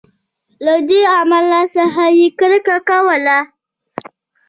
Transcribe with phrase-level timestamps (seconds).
[0.65, 3.39] له دې عمل څخه یې کرکه کوله.